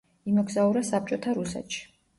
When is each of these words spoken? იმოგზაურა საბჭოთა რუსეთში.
იმოგზაურა 0.31 0.83
საბჭოთა 0.89 1.37
რუსეთში. 1.41 1.87